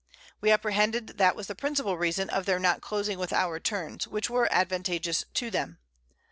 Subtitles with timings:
[0.41, 4.31] We apprehended that was the principal Reason of their not closing with our Terms, which
[4.31, 5.77] were advantageous to them.